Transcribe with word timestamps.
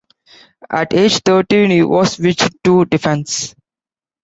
At 0.67 0.95
age 0.95 1.19
thirteen, 1.21 1.69
he 1.69 1.83
was 1.83 2.13
switched 2.13 2.49
to 2.63 2.85
defence. 2.85 3.53